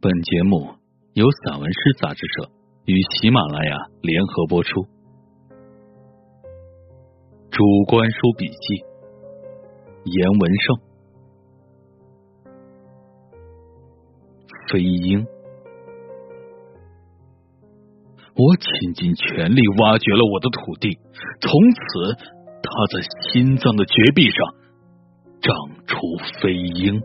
[0.00, 0.76] 本节目
[1.14, 2.52] 由散文诗杂志社
[2.84, 4.70] 与喜马拉雅联合播出。
[7.50, 8.84] 主观书笔记，
[10.04, 10.76] 严文胜。
[14.70, 15.26] 飞鹰，
[18.36, 20.96] 我倾尽全力挖掘了我的土地，
[21.40, 22.14] 从此，
[22.62, 23.02] 它在
[23.32, 24.54] 心脏的绝壁上
[25.40, 25.52] 长
[25.86, 25.96] 出
[26.40, 27.02] 飞鹰。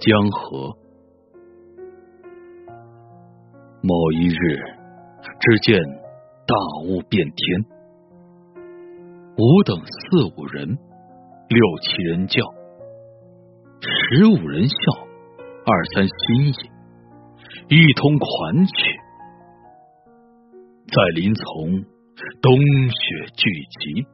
[0.00, 0.76] 江河。
[3.82, 4.34] 某一日，
[5.40, 5.80] 只见
[6.46, 6.54] 大
[6.86, 7.64] 雾变天，
[9.36, 10.66] 吾等四五人，
[11.48, 12.42] 六七人叫，
[13.80, 14.76] 十五人笑，
[15.66, 16.48] 二三心
[17.68, 18.72] 意，一同款曲。
[20.86, 21.44] 在林丛，
[22.40, 24.06] 冬雪聚集，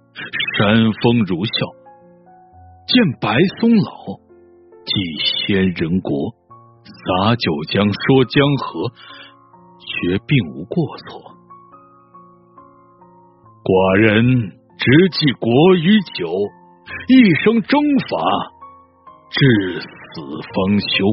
[0.56, 1.75] 山风如啸，
[2.87, 4.23] 见白松老。
[4.87, 4.93] 祭
[5.24, 6.31] 先人国，
[6.84, 8.91] 洒九江，说江河，
[9.81, 11.20] 却并无过错。
[13.64, 16.28] 寡人直记国与酒，
[17.09, 18.19] 一生征伐，
[19.31, 20.20] 至死
[20.53, 21.06] 方休。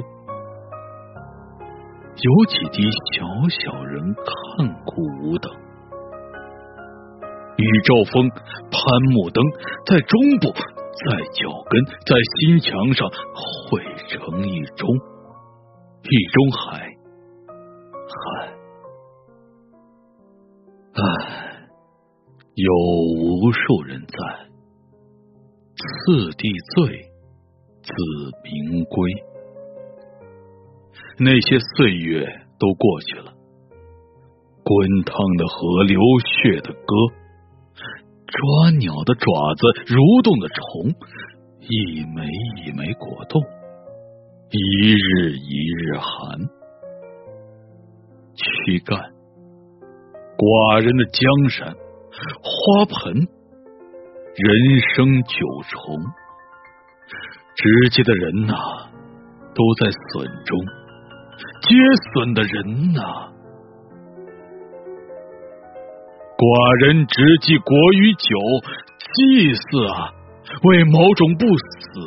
[2.24, 5.50] 有几滴小小人看顾吾等，
[7.58, 8.80] 宇宙风，攀
[9.14, 9.44] 木登，
[9.86, 10.53] 在中部。
[10.94, 13.09] 在脚跟，在心墙上
[13.70, 14.88] 汇成一中，
[16.03, 16.97] 一中海，
[18.11, 18.53] 海，
[20.94, 21.02] 唉，
[22.56, 22.73] 有
[23.17, 24.17] 无数人在，
[25.75, 27.02] 次第醉，
[27.81, 27.94] 子
[28.44, 29.12] 名归。
[31.17, 32.25] 那些岁月
[32.59, 33.34] 都过去了，
[34.64, 37.21] 滚烫的河，流血的歌。
[38.32, 40.96] 抓鸟的爪子，蠕动的虫，
[41.60, 42.24] 一枚
[42.64, 43.44] 一枚果冻，
[44.50, 46.40] 一日一日寒。
[48.34, 48.97] 躯干，
[50.38, 51.75] 寡人的江山，
[52.42, 55.36] 花盆，人生九
[55.68, 56.00] 重。
[57.53, 58.56] 直接的人呐，
[59.53, 60.58] 都在损中；
[61.62, 61.75] 接
[62.13, 63.34] 损的人呐。
[66.41, 68.34] 寡人只记国与酒，
[68.97, 70.09] 祭祀啊，
[70.63, 72.02] 为某种不死，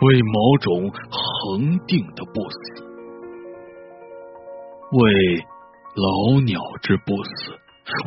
[0.00, 2.80] 为某种恒定的不死，
[4.96, 5.36] 为
[6.00, 7.52] 老鸟之不死，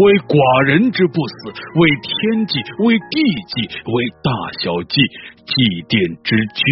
[0.01, 3.21] 为寡人之不死，为天祭，为地
[3.53, 4.33] 祭，为大
[4.65, 4.97] 小祭，
[5.45, 5.53] 祭
[5.93, 6.65] 奠之居。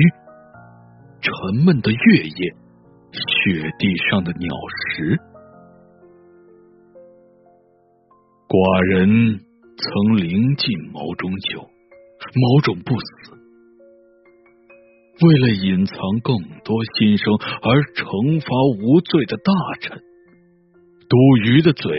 [1.21, 2.41] 沉闷的月夜，
[3.13, 4.49] 雪地上的鸟
[4.89, 5.13] 食。
[8.51, 9.39] 寡人
[9.79, 11.61] 曾临近某种酒，
[12.35, 13.31] 某种不死，
[15.25, 17.31] 为了隐藏更多心声
[17.63, 18.51] 而惩罚
[18.83, 20.03] 无罪的大臣。
[21.07, 21.95] 赌鱼的嘴，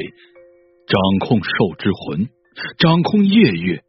[0.87, 2.29] 掌控兽之魂，
[2.77, 3.83] 掌控夜月、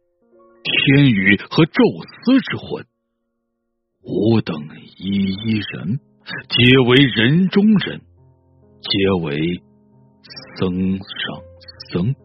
[0.64, 1.84] 天宇和宙
[2.24, 2.86] 斯之魂。
[4.04, 4.56] 吾等
[4.96, 6.00] 一一人，
[6.48, 8.00] 皆为人中人，
[8.80, 9.36] 皆为
[10.56, 11.04] 僧上
[11.92, 12.23] 僧。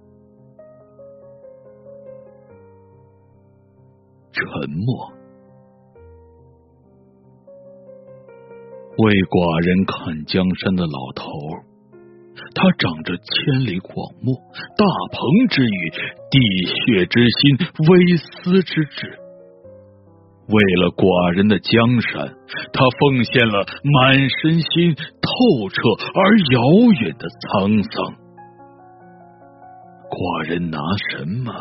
[4.31, 5.12] 沉默，
[8.97, 11.29] 为寡人看江山的老头，
[12.53, 14.34] 他长着千里广目、
[14.78, 15.91] 大鹏之羽、
[16.29, 17.57] 地血之心、
[17.89, 19.19] 微丝之志。
[20.50, 22.34] 为了寡人的江山，
[22.73, 25.78] 他奉献了满身心、透彻
[26.16, 26.57] 而遥
[27.01, 28.18] 远的沧桑。
[30.09, 30.79] 寡人拿
[31.12, 31.53] 什么？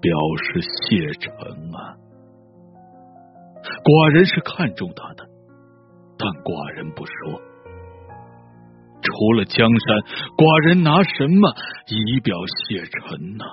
[0.00, 1.30] 表示谢忱
[1.74, 1.96] 啊！
[3.84, 5.28] 寡人是看中他的，
[6.18, 7.40] 但寡人不说。
[9.02, 9.96] 除了江山，
[10.36, 11.48] 寡人拿什么
[11.88, 13.44] 以表谢忱呢？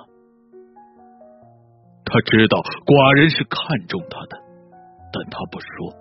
[2.04, 4.36] 他知道寡人是看中他的，
[5.12, 5.92] 但他不说。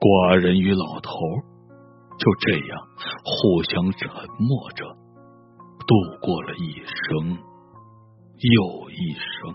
[0.00, 1.12] 寡人与老头
[2.18, 2.80] 就这样
[3.24, 4.08] 互相沉
[4.40, 4.84] 默着，
[5.86, 7.51] 度过了一生。
[8.42, 9.54] 又一生，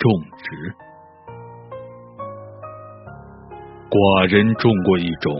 [0.00, 0.74] 种植。
[3.88, 5.32] 寡人种过一种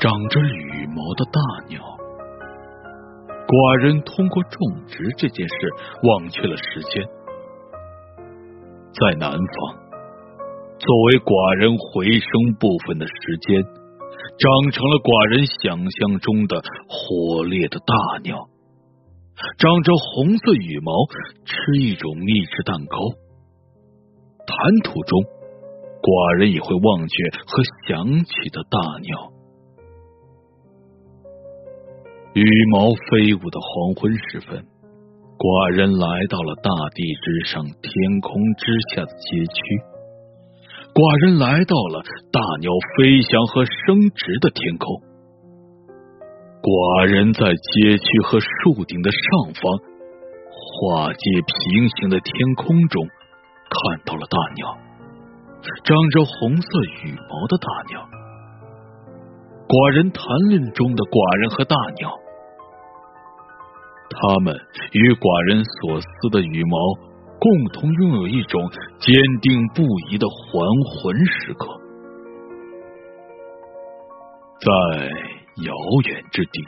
[0.00, 1.80] 长着羽毛的大鸟。
[3.46, 4.58] 寡人通过种
[4.88, 5.54] 植这件事
[6.02, 7.06] 忘却了时间。
[8.90, 9.38] 在南方，
[10.80, 17.94] 作为寡人回声部分的时间，长成了寡人想象中的火烈的大
[18.24, 18.48] 鸟。
[19.58, 20.92] 长着红色羽毛，
[21.44, 22.96] 吃一种秘制蛋糕，
[24.46, 25.20] 谈吐中，
[26.00, 29.32] 寡人也会忘却和想起的大鸟。
[32.32, 34.64] 羽毛飞舞的黄昏时分，
[35.36, 39.60] 寡人来到了大地之上、天空之下的街区。
[40.96, 42.00] 寡人来到了
[42.32, 44.96] 大鸟飞翔和升值的天空。
[46.66, 49.78] 寡人在街区和树顶的上方，
[50.50, 53.06] 画界平行的天空中，
[53.70, 54.74] 看到了大鸟，
[55.84, 56.68] 长着红色
[57.06, 58.02] 羽毛的大鸟。
[59.68, 62.10] 寡人谈论中的寡人和大鸟，
[64.10, 64.52] 他们
[64.90, 66.74] 与寡人所思的羽毛
[67.38, 67.46] 共
[67.78, 68.60] 同拥有一种
[68.98, 71.78] 坚定不移的还魂时刻，
[74.66, 75.35] 在。
[75.64, 75.72] 遥
[76.04, 76.60] 远之地，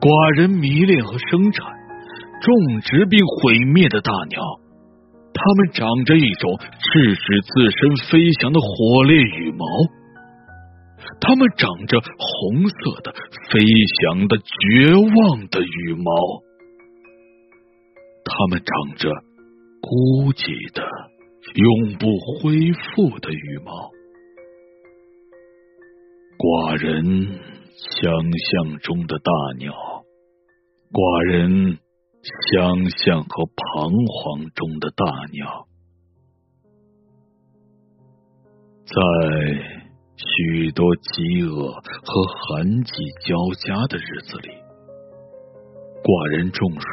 [0.00, 1.70] 寡人迷恋和生产、
[2.42, 4.42] 种植并毁灭的大鸟，
[5.32, 9.64] 它们长着一种制止自身飞翔的火烈羽毛，
[11.20, 13.14] 它们长着红色的
[13.50, 13.62] 飞
[14.02, 16.10] 翔的绝望的羽毛，
[18.24, 19.10] 它们长着
[19.80, 20.82] 孤寂的
[21.54, 22.10] 永不
[22.42, 23.93] 恢复的羽毛。
[26.36, 27.04] 寡人
[27.78, 29.72] 想象中的大鸟，
[30.90, 31.78] 寡人
[32.50, 35.66] 想象和彷徨中的大鸟，
[38.84, 38.94] 在
[40.16, 42.92] 许多饥饿和寒季
[43.24, 44.48] 交加的日子里，
[46.02, 46.86] 寡人种树、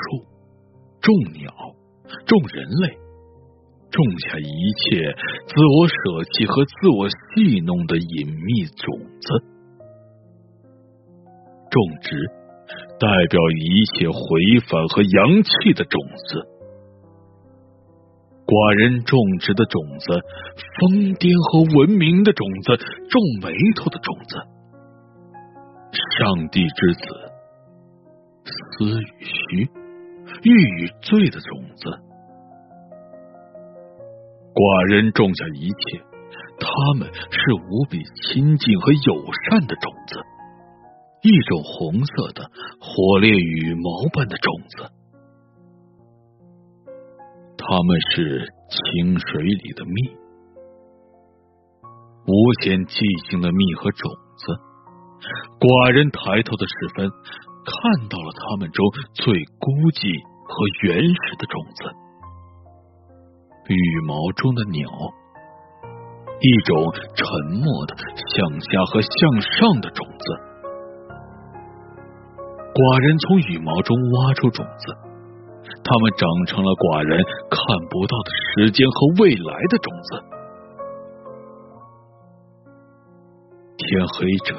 [1.01, 1.51] 种鸟、
[2.25, 2.97] 种人类。
[3.91, 5.13] 种下一切
[5.47, 9.43] 自我舍弃和自我戏弄的隐秘种子，
[11.69, 12.15] 种植
[12.99, 14.19] 代表一切回
[14.69, 16.47] 返和阳气的种子。
[18.47, 20.07] 寡人种植的种子，
[20.79, 22.75] 疯癫和文明的种子，
[23.07, 24.35] 皱眉头的种子，
[26.19, 27.05] 上帝之子，
[28.43, 29.69] 思与虚，
[30.43, 30.51] 欲
[30.83, 32.10] 与罪的种子。
[34.53, 36.03] 寡人种下一切，
[36.59, 40.19] 他们是无比亲近和友善的种子，
[41.23, 44.91] 一种红色的火烈羽毛般的种子。
[47.57, 50.17] 他们是清水里的蜜，
[52.27, 52.99] 无限寂
[53.29, 54.43] 静的蜜和种子。
[55.61, 58.83] 寡人抬头的时分，看到了他们中
[59.13, 59.31] 最
[59.61, 60.11] 孤寂
[60.43, 61.87] 和原始的种子。
[63.67, 64.89] 羽毛中的鸟，
[66.41, 66.75] 一种
[67.15, 67.25] 沉
[67.61, 70.25] 默的向下和向上的种子。
[72.73, 74.95] 寡人从羽毛中挖出种子，
[75.83, 77.59] 它们长成了寡人看
[77.89, 80.23] 不到的时间和未来的种子。
[83.77, 84.55] 天黑沉，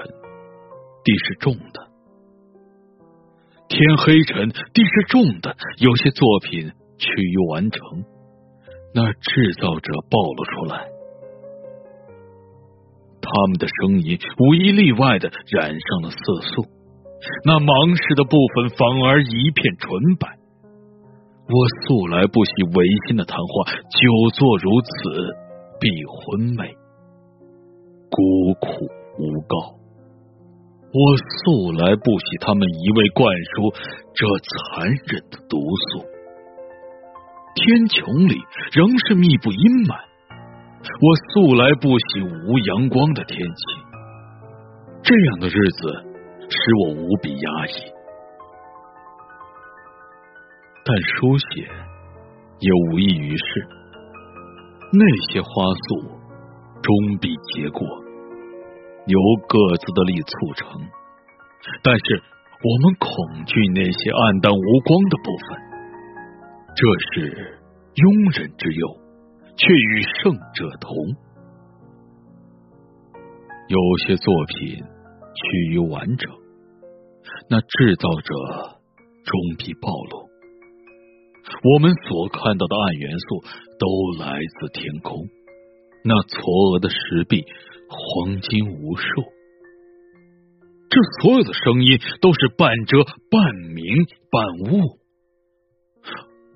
[1.05, 1.81] 地是重的；
[3.69, 5.57] 天黑沉，地是重的。
[5.79, 7.81] 有些作品趋于完成。
[8.95, 10.87] 那制造者暴露出来，
[13.23, 16.67] 他们的声音无一例外的染上了色素，
[17.45, 20.29] 那芒实的部分反而一片纯白。
[21.49, 24.89] 我素来不喜违心的谈话，久坐如此，
[25.81, 26.77] 必昏昧，
[28.11, 28.87] 孤苦
[29.19, 29.57] 无告。
[30.93, 33.27] 我素来不喜他们一味灌
[33.57, 33.73] 输
[34.15, 35.59] 这残忍的毒
[35.91, 36.12] 素。
[37.55, 38.41] 天穹里
[38.73, 39.93] 仍是密布阴霾，
[40.81, 43.63] 我素来不喜无阳光的天气，
[45.05, 45.81] 这样的日子
[46.49, 47.93] 使我无比压抑。
[50.85, 51.69] 但书写
[52.59, 53.45] 也无异于事，
[54.91, 56.09] 那些花素
[56.81, 57.87] 终必结果，
[59.07, 60.81] 由各自的力促成。
[61.85, 62.23] 但是
[62.65, 65.72] 我们恐惧那些暗淡无光的部分。
[66.83, 67.31] 这是
[67.95, 68.99] 庸人之忧，
[69.55, 70.91] 却与圣者同。
[73.69, 76.29] 有些作品趋于完整，
[77.49, 78.35] 那制造者
[79.23, 80.27] 终必暴露。
[81.63, 83.45] 我们所看到的暗元素
[83.79, 83.87] 都
[84.19, 85.23] 来自天空，
[86.03, 87.45] 那嵯峨的石壁，
[87.87, 89.07] 黄金无数。
[90.91, 93.87] 这所有的声音都是半遮半明
[94.33, 94.99] 半雾。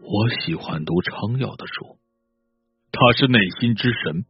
[0.08, 1.96] 我喜欢读昌耀的书，
[2.92, 4.24] 他是内心之神。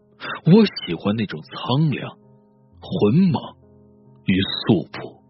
[0.46, 2.16] 我喜欢那种苍凉、
[2.80, 3.56] 浑莽
[4.24, 5.20] 与素朴。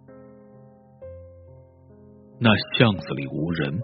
[2.39, 3.81] 那巷子里无人，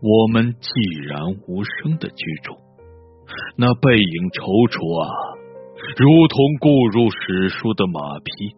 [0.00, 2.54] 我们寂然无声的居住。
[3.56, 5.10] 那背影踌躇啊，
[5.98, 8.54] 如同固入史书的马匹。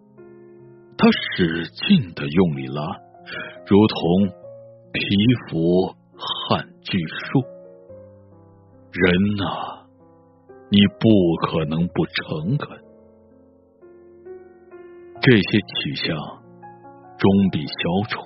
[0.99, 2.83] 他使劲的用力拉，
[3.67, 4.29] 如同
[4.93, 5.01] 皮
[5.49, 7.43] 肤撼巨树。
[8.93, 9.87] 人呐，
[10.71, 11.09] 你不
[11.47, 12.79] 可能不诚恳。
[15.21, 16.17] 这些取向
[17.19, 17.73] 终必消
[18.09, 18.21] 除。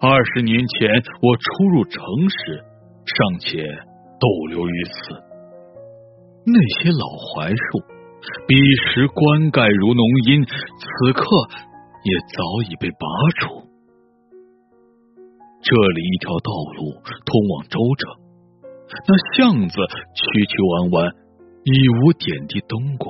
[0.00, 0.88] 二十年前，
[1.20, 2.64] 我初入城时，
[3.04, 3.62] 尚且
[4.20, 4.92] 逗留于此。
[6.46, 7.94] 那些老槐树。
[8.48, 11.22] 彼时棺盖如浓荫，此刻
[12.04, 13.06] 也早已被拔
[13.38, 13.68] 除。
[15.64, 16.92] 这里一条道路
[17.24, 18.12] 通往州城，
[19.08, 19.74] 那巷子
[20.12, 21.08] 曲曲弯弯，
[21.64, 23.08] 已无点滴灯光。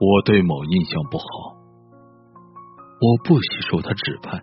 [0.00, 1.24] 我对某印象不好，
[3.04, 4.40] 我不喜受他指派，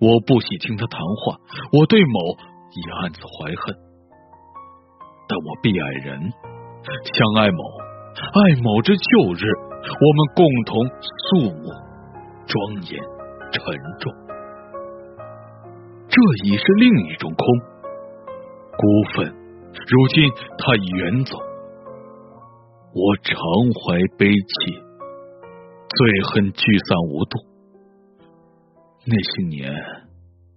[0.00, 1.36] 我不喜听他谈话，
[1.78, 2.18] 我对某
[2.72, 3.76] 已暗自怀恨，
[5.28, 6.18] 但我必爱人。
[7.12, 7.62] 相爱某，
[8.16, 10.88] 爱某之旧日，我们共同
[11.28, 11.68] 肃穆、
[12.46, 12.98] 庄严、
[13.52, 13.60] 沉
[14.00, 14.27] 重。
[16.08, 17.46] 这已是另一种空，
[18.76, 19.34] 孤愤。
[19.72, 21.36] 如今他已远走，
[22.92, 23.36] 我常
[23.74, 24.72] 怀悲戚，
[25.96, 27.38] 最恨聚散无度。
[29.04, 29.72] 那些年，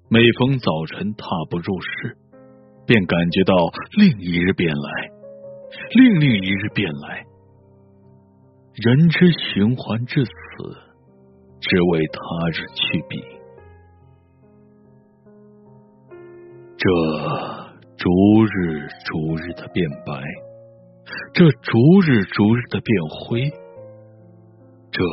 [0.09, 2.17] 每逢早晨踏步入室，
[2.87, 3.55] 便感觉到
[3.97, 5.11] 另一日便来。
[5.93, 7.25] 另另一日便来，
[8.83, 10.31] 人之循环至此，
[11.61, 13.40] 只为他日去彼。
[16.83, 16.89] 这
[17.95, 18.09] 逐
[18.43, 20.19] 日逐日的变白，
[21.31, 23.51] 这逐日逐日的变灰，
[24.89, 25.03] 这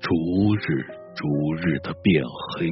[0.00, 0.84] 逐日
[1.14, 2.70] 逐日的变黑。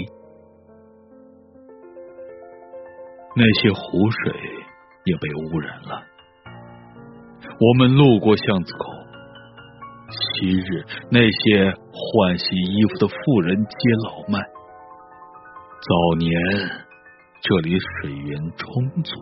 [3.37, 4.33] 那些湖水
[5.05, 6.03] 也被污染了。
[7.61, 8.91] 我们路过巷子口，
[10.11, 13.75] 昔日那些换洗衣服的妇人皆
[14.09, 14.41] 老迈。
[15.87, 16.33] 早年
[17.47, 19.21] 这里水源充足，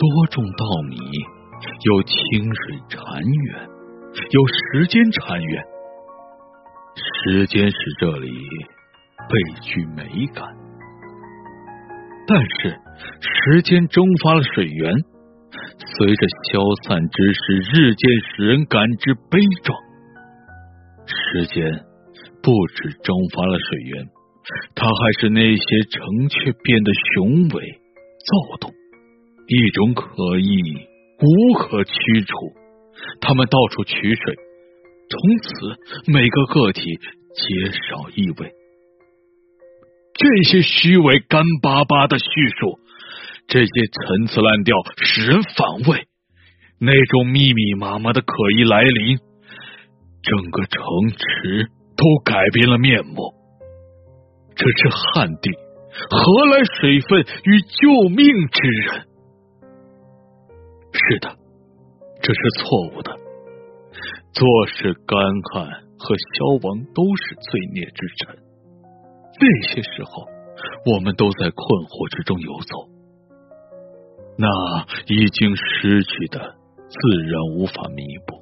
[0.00, 0.96] 多种稻米，
[1.84, 3.68] 有清水潺源，
[4.34, 5.62] 有时间潺源。
[6.98, 8.32] 时间使这里
[9.30, 10.42] 倍具美感，
[12.26, 12.74] 但是
[13.22, 14.92] 时间蒸发了水源。
[15.78, 19.78] 随着消散之时，日渐使人感知悲壮。
[21.06, 21.62] 时间
[22.42, 24.04] 不止蒸发了水源，
[24.74, 27.80] 它还是那些城阙变得雄伟
[28.26, 28.72] 躁动，
[29.48, 30.86] 一种可疑
[31.20, 31.92] 无可驱
[32.26, 32.34] 除。
[33.20, 34.34] 他们到处取水，
[35.10, 36.82] 从此每个个体
[37.34, 38.52] 皆少异味。
[40.14, 42.24] 这些虚伪干巴巴的叙
[42.58, 42.78] 述。
[43.48, 46.08] 这些陈词滥调使人反胃，
[46.80, 49.18] 那种密密麻麻的可疑来临，
[50.22, 53.35] 整个城池都改变了面目。
[54.56, 55.50] 这是旱地，
[56.10, 59.06] 何来水分与救命之人？
[60.92, 61.36] 是的，
[62.22, 63.14] 这是错误的。
[64.32, 65.18] 做事干
[65.52, 65.66] 旱
[65.98, 68.36] 和消亡都是罪孽之臣。
[69.38, 70.24] 那些时候，
[70.92, 72.88] 我们都在困惑之中游走。
[74.38, 74.48] 那
[75.06, 76.56] 已经失去的，
[76.88, 78.36] 自然无法弥补。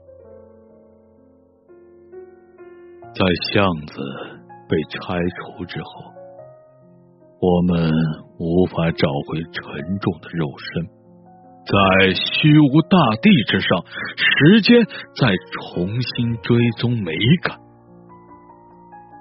[3.14, 3.94] 在巷子
[4.68, 5.88] 被拆除之后，
[7.40, 7.92] 我们
[8.38, 10.86] 无法找回沉重的肉身，
[11.64, 13.84] 在虚无大地之上，
[14.16, 14.84] 时间
[15.16, 17.58] 在重新追踪美感。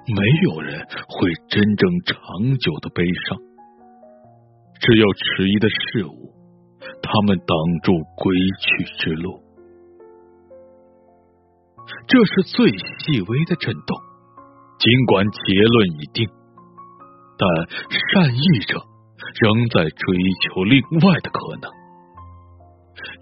[0.06, 0.22] 没
[0.52, 3.40] 有人会真正长久的悲伤，
[4.82, 6.34] 只有迟疑的事物。
[7.02, 9.40] 他们挡住归去之路，
[12.08, 14.03] 这是最细微的震动。
[14.84, 16.28] 尽管结论已定，
[17.40, 17.48] 但
[18.12, 18.76] 善意者
[19.40, 21.72] 仍在追求另外的可能。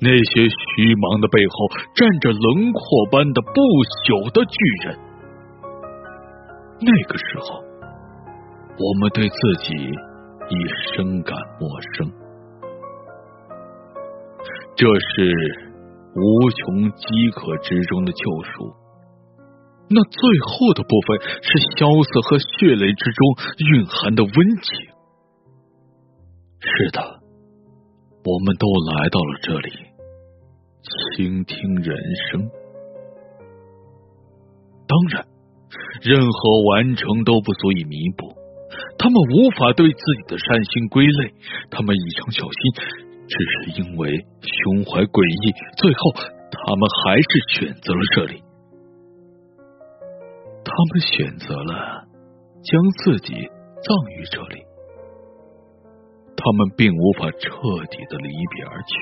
[0.01, 3.61] 那些虚茫的背后，站着轮廓般的不
[4.09, 4.57] 朽的巨
[4.89, 4.97] 人。
[6.81, 7.61] 那个时候，
[8.81, 10.55] 我们对自己已
[10.89, 12.11] 深感陌生。
[14.75, 15.29] 这是
[16.15, 18.80] 无穷饥渴之中的救赎。
[19.93, 24.87] 那最后的部分是萧瑟和血泪之中蕴含的温情。
[26.61, 27.01] 是的，
[28.23, 29.71] 我们都来到了这里，
[31.15, 31.97] 倾听人
[32.29, 32.49] 生。
[34.87, 35.25] 当然，
[36.01, 38.33] 任何完成都不足以弥补。
[38.97, 41.33] 他们无法对自己的善心归类，
[41.69, 43.01] 他们异常小心。
[43.27, 44.11] 只是因为
[44.43, 46.11] 胸怀诡异，最后
[46.51, 48.43] 他们还是选择了这里。
[50.63, 52.05] 他们选择了
[52.63, 54.63] 将自己葬于这里。
[56.37, 57.49] 他们并无法彻
[57.91, 58.93] 底的离别而去。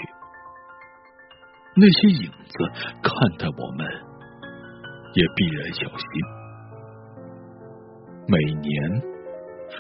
[1.76, 2.54] 那些影子
[3.02, 3.88] 看待我们，
[5.14, 6.06] 也必然小心。
[8.28, 9.02] 每年，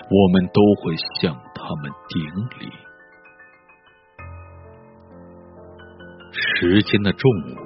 [0.09, 2.23] 我们都会向他们顶
[2.61, 2.71] 礼。
[6.31, 7.57] 时间的重物，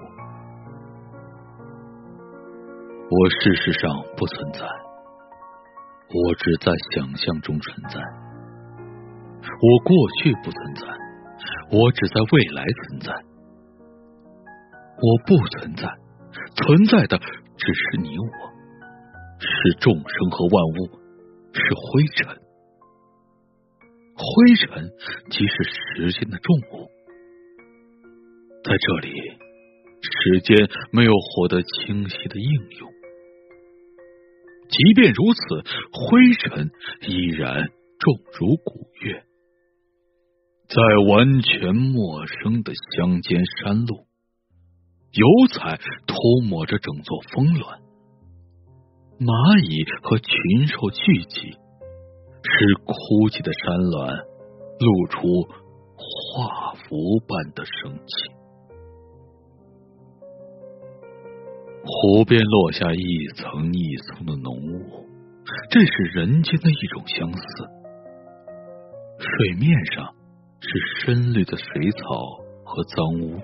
[3.14, 8.00] 我事实上不存在，我只在想象中存在。
[9.46, 10.88] 我过去不存在，
[11.70, 13.14] 我只在未来存在。
[14.98, 15.88] 我不存在，
[16.56, 17.20] 存在的
[17.56, 18.26] 只是你我，
[19.40, 20.98] 是众生和万物，
[21.54, 22.42] 是灰尘。
[24.16, 24.90] 灰尘
[25.30, 26.90] 即是时间的重物。
[28.64, 29.14] 在这里，
[30.02, 32.93] 时间没有获得清晰的应用。
[34.70, 35.42] 即便如此，
[35.92, 36.72] 灰尘
[37.08, 39.24] 依然重如古月。
[40.68, 44.08] 在完全陌生的乡间山路，
[45.12, 45.78] 油彩
[46.08, 46.16] 涂
[46.48, 47.80] 抹着整座峰峦，
[49.20, 51.52] 蚂蚁和禽兽聚集，
[52.42, 54.26] 使枯寂的山峦
[54.80, 55.48] 露出
[55.96, 58.33] 画幅般的生气。
[61.86, 65.06] 湖边落下一层一层的浓雾，
[65.70, 67.44] 这是人间的一种相似。
[69.20, 70.14] 水面上
[70.62, 72.00] 是深绿的水草
[72.64, 73.38] 和脏污，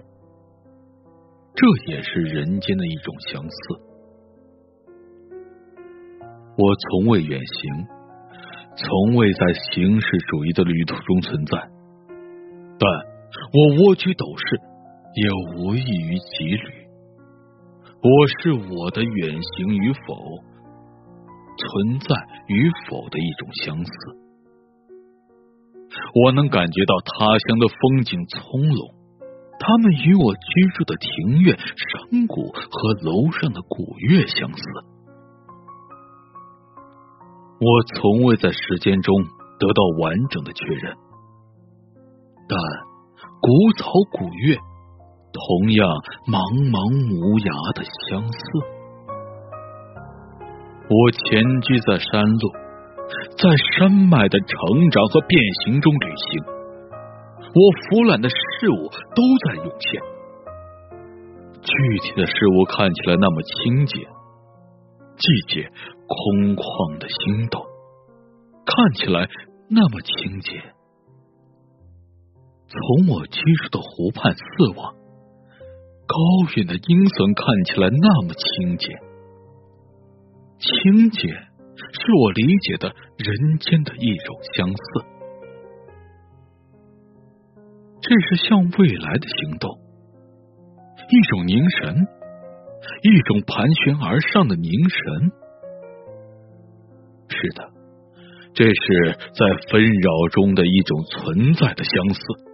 [1.53, 3.57] 这也是人间的一种相似。
[6.57, 7.87] 我从未远行，
[8.77, 11.57] 从未在形式主义的旅途中存在，
[12.79, 12.89] 但
[13.51, 14.61] 我蜗居斗室，
[15.15, 16.78] 也无异于几旅。
[18.01, 18.09] 我
[18.41, 20.15] 是我的远行与否、
[21.57, 22.15] 存在
[22.47, 23.91] 与否的一种相似。
[26.23, 28.93] 我能感觉到他乡的风景葱茏，
[29.59, 34.63] 他们与我居住的庭院、山谷和楼上的古月相似。
[37.59, 39.13] 我从未在时间中
[39.59, 40.95] 得到完整的确认，
[42.47, 42.57] 但
[43.41, 44.57] 古草古月。
[45.31, 45.87] 同样
[46.25, 46.77] 茫茫
[47.13, 48.39] 无涯的相似。
[50.89, 52.49] 我前居在山路，
[53.37, 53.45] 在
[53.77, 56.41] 山脉的成长和变形中旅行。
[57.49, 60.01] 我俯览的事物都在涌现，
[61.61, 61.69] 具
[62.01, 65.69] 体的事物看起来那么清洁，季节
[66.07, 67.65] 空旷的星斗
[68.65, 69.29] 看起来
[69.69, 70.57] 那么清洁。
[72.67, 74.98] 从我居住的湖畔四望。
[76.09, 76.17] 高
[76.55, 78.87] 远的阴森看起来那么清洁，
[80.57, 85.05] 清洁是我理解的人间的一种相似。
[88.01, 89.69] 这是向未来的行动，
[91.11, 92.07] 一种凝神，
[93.03, 95.31] 一种盘旋而上的凝神。
[97.29, 97.69] 是的，
[98.55, 102.48] 这是在纷扰中的一种存在的相似。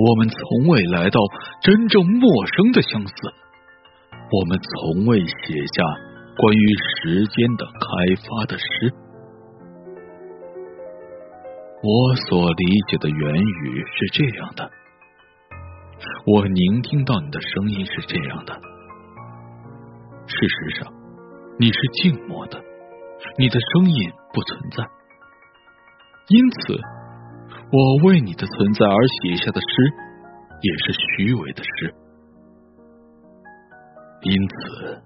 [0.00, 1.18] 我们从未来到
[1.60, 3.12] 真正陌生的相似，
[4.30, 5.34] 我们从未写
[5.74, 5.82] 下
[6.36, 8.94] 关于时间的开发的诗。
[11.82, 14.70] 我所理解的言语是这样的，
[16.26, 18.54] 我聆听到你的声音是这样的。
[20.26, 20.92] 事实上，
[21.58, 22.62] 你是静默的，
[23.36, 24.84] 你的声音不存在，
[26.28, 26.97] 因此。
[27.70, 29.66] 我为你的存在而写下的诗，
[30.62, 31.94] 也是虚伪的诗。
[34.22, 35.02] 因此，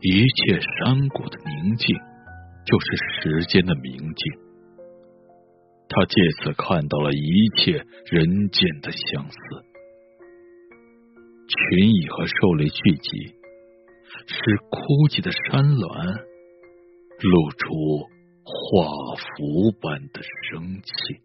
[0.00, 1.96] 一切山谷的宁静，
[2.64, 4.32] 就是时间的明镜。
[5.88, 7.72] 他借此看到了一切
[8.06, 9.36] 人间的相似。
[11.48, 13.34] 群蚁和兽类聚集，
[14.28, 14.78] 使枯
[15.10, 15.88] 寂的山峦
[17.20, 18.08] 露出
[18.44, 21.20] 画符般的生气。